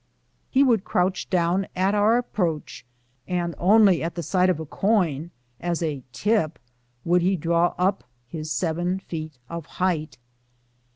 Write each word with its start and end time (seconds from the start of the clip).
He 0.49 0.63
would 0.63 0.83
crouch 0.83 1.29
down 1.29 1.67
at 1.75 1.93
our 1.93 2.17
ap 2.17 2.33
proach, 2.33 2.81
and 3.27 3.53
only 3.59 4.01
at 4.01 4.15
the 4.15 4.23
sight 4.23 4.49
of 4.49 4.59
a 4.59 4.65
coin 4.65 5.29
as 5.59 5.83
a" 5.83 6.01
tip" 6.25 6.57
would 7.05 7.21
he 7.21 7.35
draw 7.35 7.75
up 7.77 8.03
his 8.27 8.49
seven 8.51 8.97
feet 8.97 9.37
of 9.47 9.67
height. 9.77 10.17